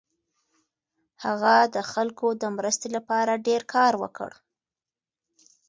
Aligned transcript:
هغه 1.23 1.55
د 1.75 1.77
خلکو 1.91 2.27
د 2.41 2.43
مرستې 2.57 2.87
لپاره 2.95 3.41
ډېر 3.47 3.61
کار 3.73 3.93
وکړ. 4.03 4.31